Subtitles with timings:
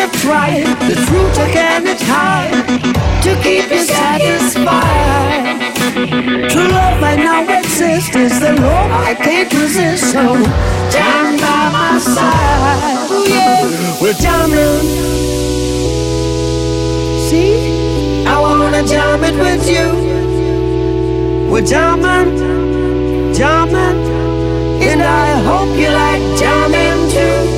[0.00, 2.50] of pride, the truth again is high
[3.22, 5.58] to keep you satisfied.
[6.50, 10.12] True love I now exist is the love I can't resist.
[10.12, 10.36] So
[10.92, 13.10] jam by my side.
[13.10, 14.00] Ooh, yeah.
[14.00, 14.86] We're jamming.
[17.28, 19.88] See, I wanna jam it with you.
[21.50, 23.98] We're jamming, jamming,
[24.88, 27.57] and I hope you like jamming too.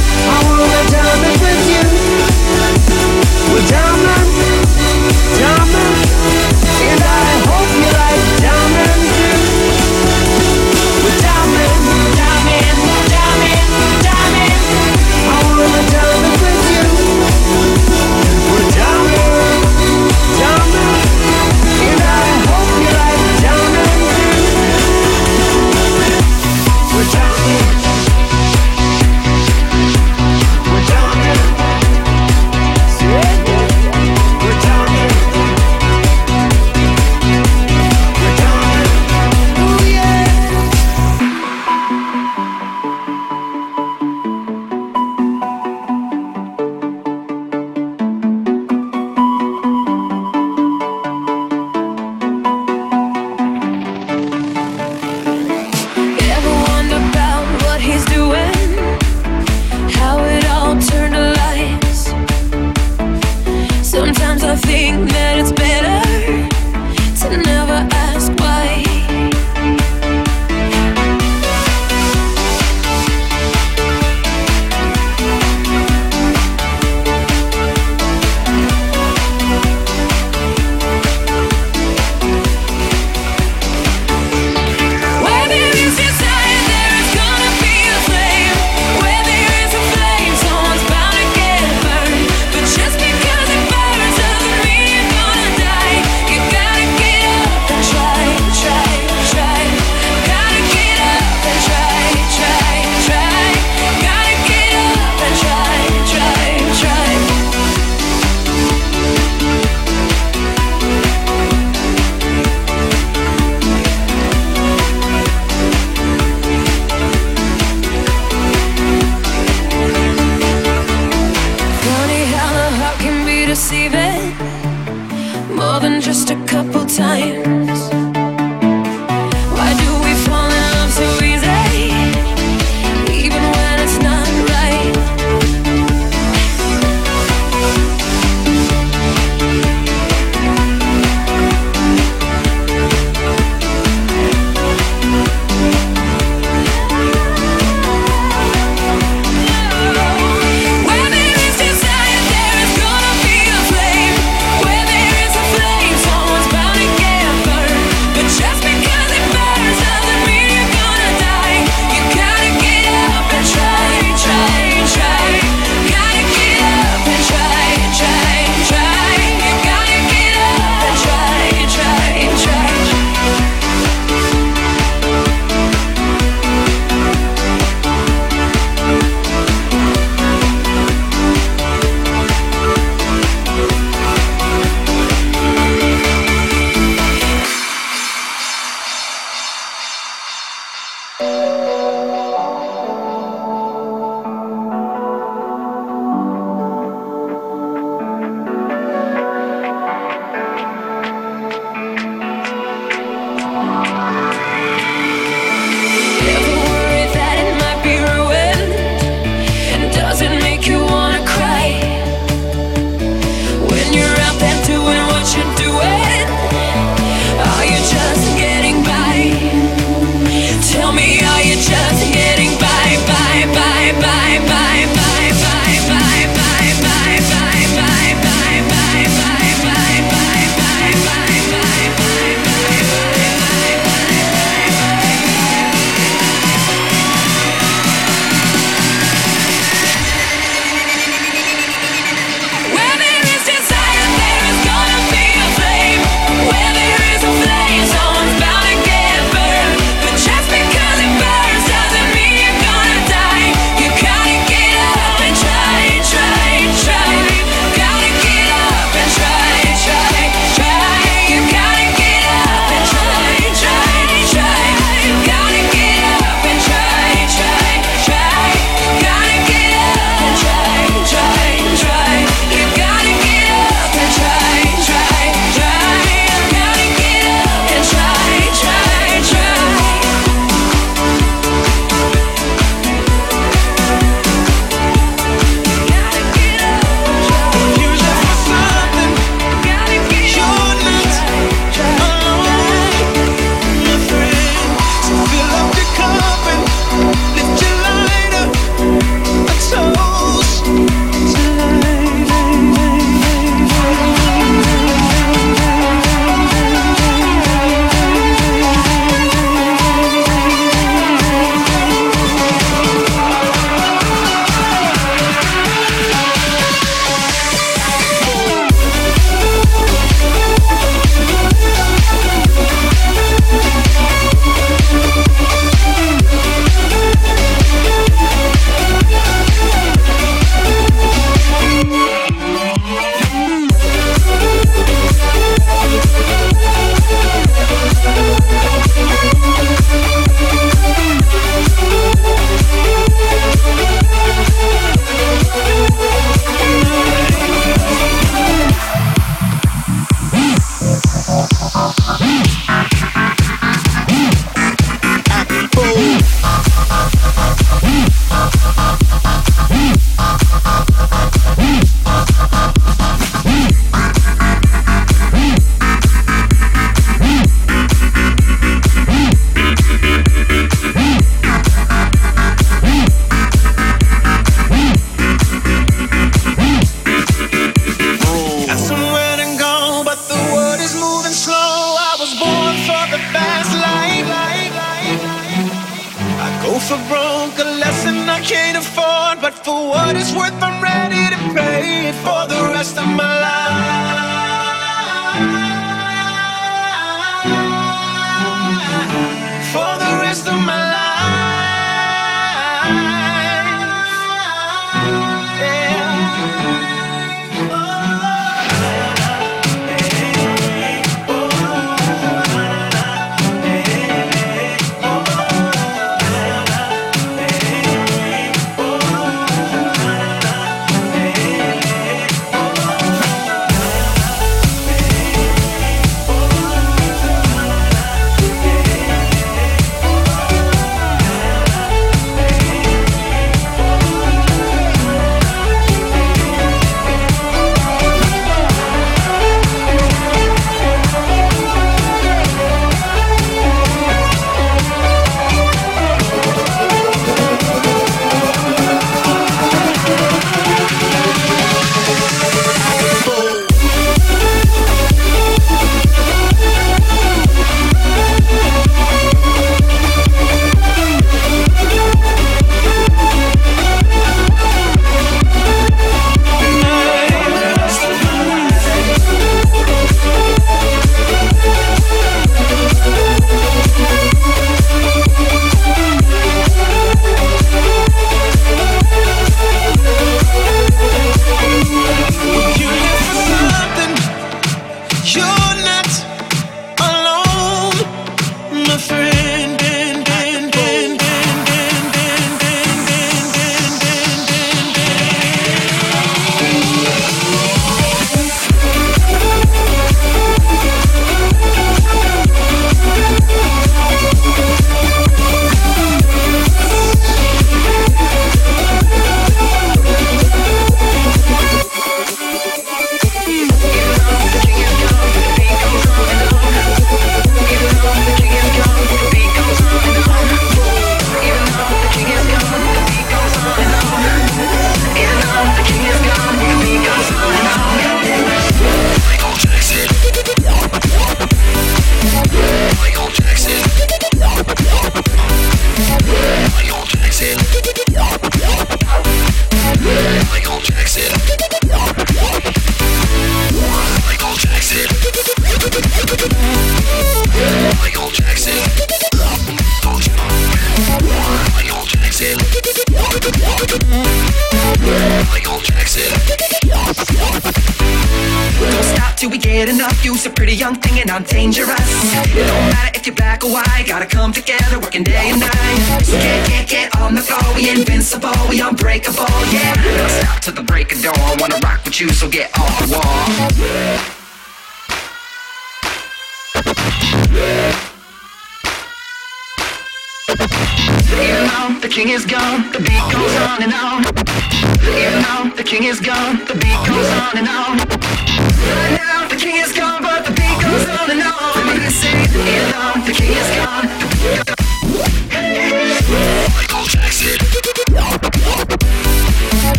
[0.00, 0.47] I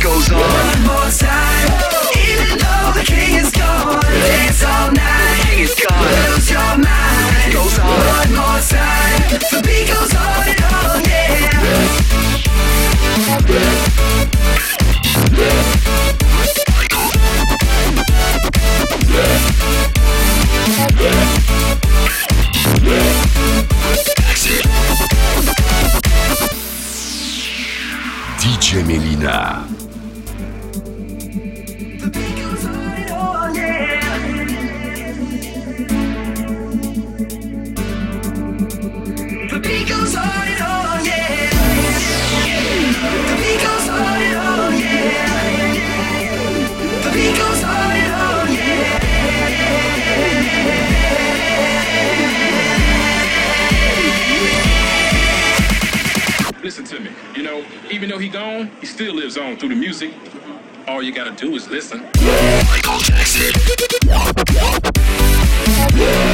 [0.00, 0.40] goes on.
[0.40, 1.68] One more time.
[2.16, 4.00] Even though the king is gone,
[4.64, 5.36] all night.
[5.36, 6.08] The king is gone.
[6.30, 7.52] Lose your mind.
[7.52, 7.86] Goes on.
[7.86, 9.38] One more time.
[9.50, 11.04] The beat goes on and on,
[13.44, 14.09] yeah.
[28.82, 29.69] Melina.
[58.00, 60.10] even though he gone, he still lives on through the music.
[60.88, 62.00] All you gotta do is listen.
[62.00, 63.52] Michael Jackson.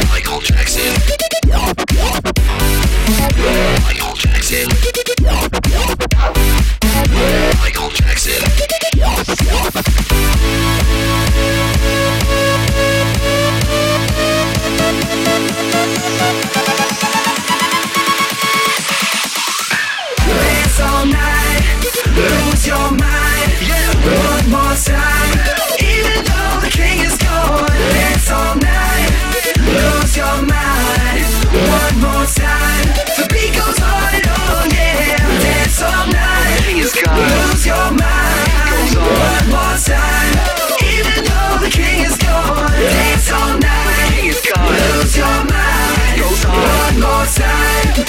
[0.09, 0.95] Michael Jackson.
[3.83, 4.96] Michael Jackson.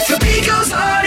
[0.08, 1.07] The beat goes on.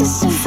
[0.00, 0.39] to some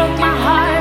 [0.00, 0.79] broke my heart.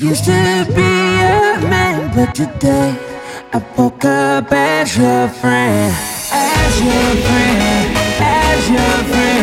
[0.00, 2.96] Used to be a man, but today
[3.52, 5.92] I woke up as your friend,
[6.30, 9.37] as your friend, as your friend.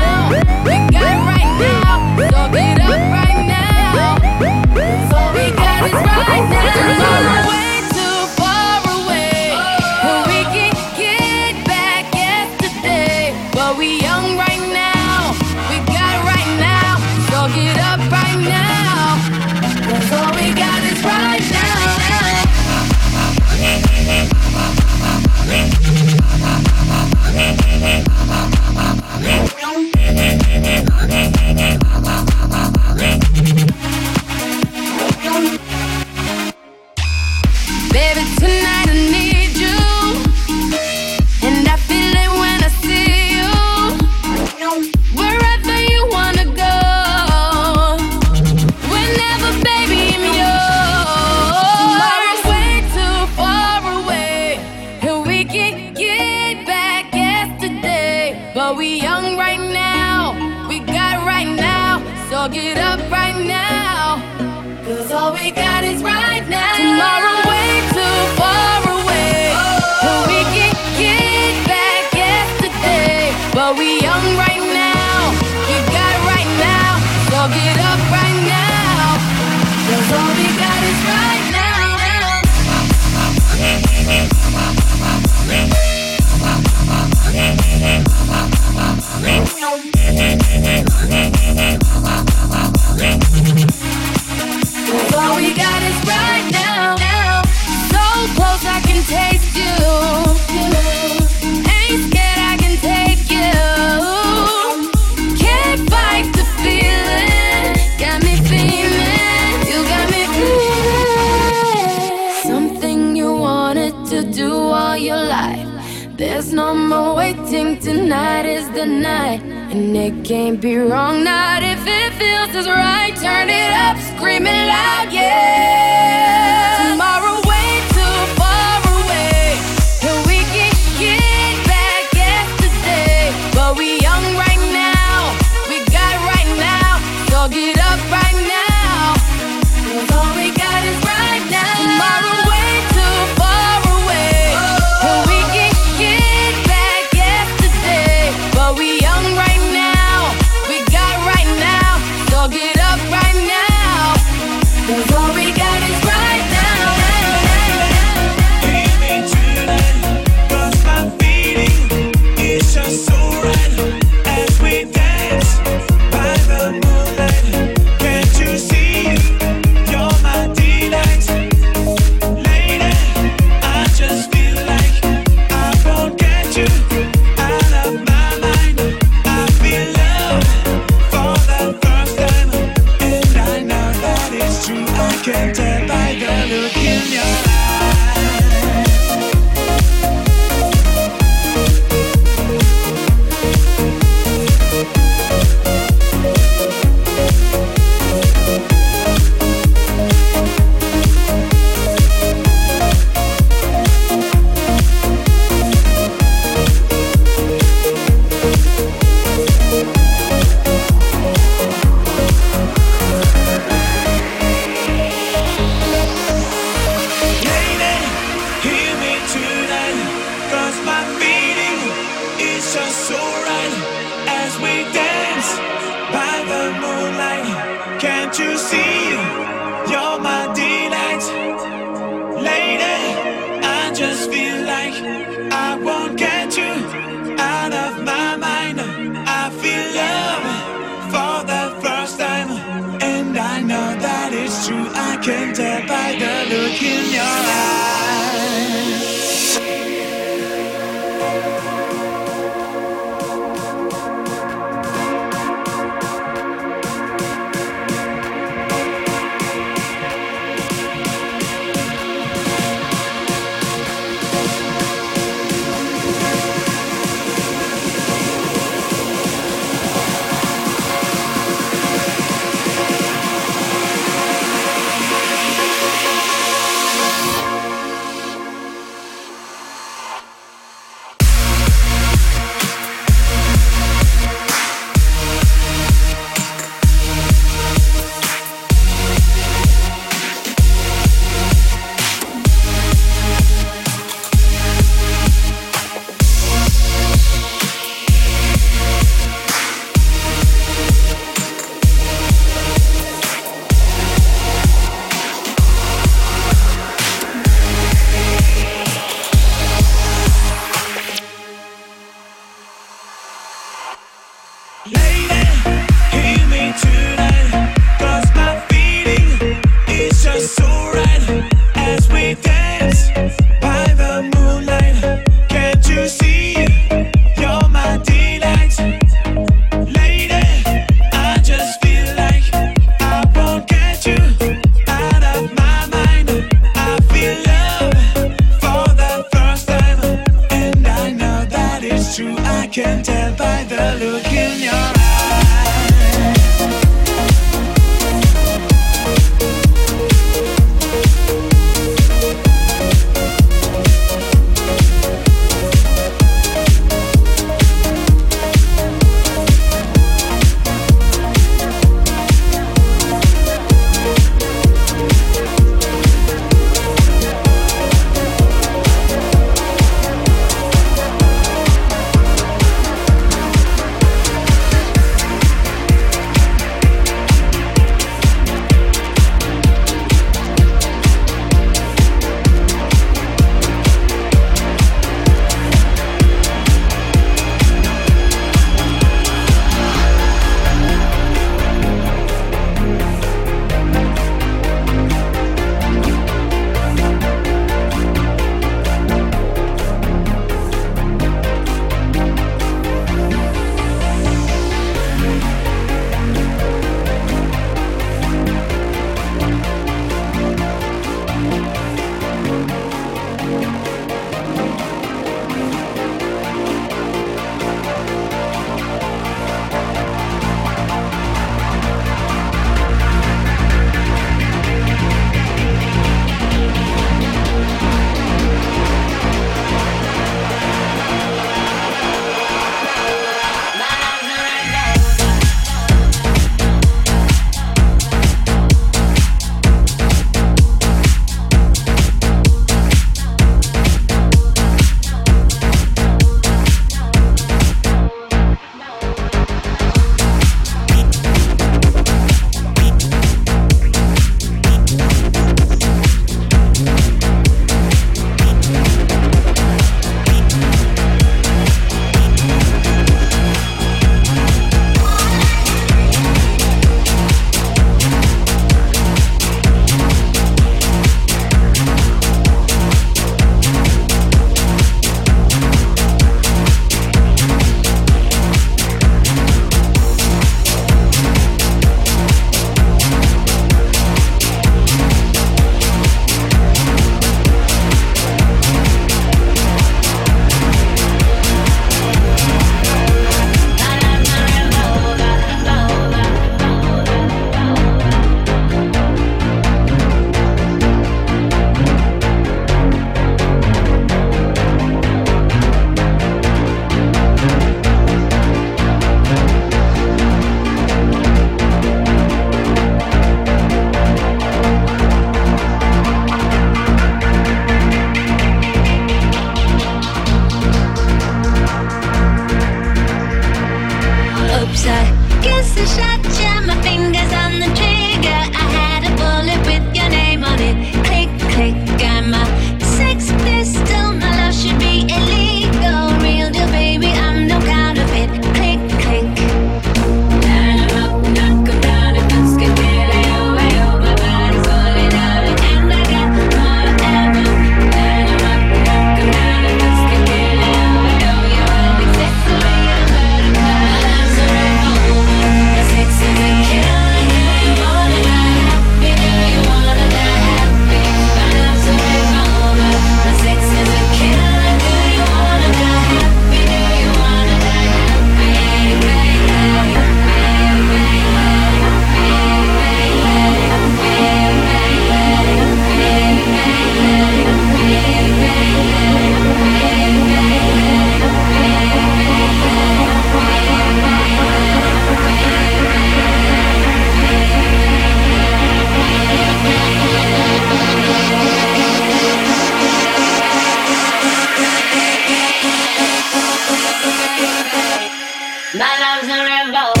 [598.73, 600.00] Live.